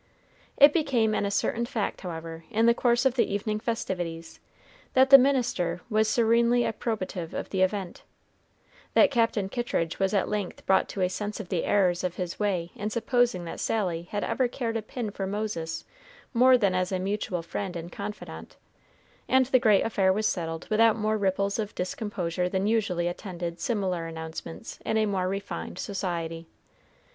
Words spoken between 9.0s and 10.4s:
Captain Kittridge was at